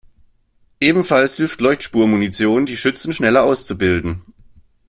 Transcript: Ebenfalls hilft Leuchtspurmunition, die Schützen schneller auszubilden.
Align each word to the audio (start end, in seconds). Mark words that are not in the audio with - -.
Ebenfalls 0.79 1.35
hilft 1.37 1.61
Leuchtspurmunition, 1.61 2.65
die 2.65 2.75
Schützen 2.75 3.13
schneller 3.13 3.43
auszubilden. 3.43 4.23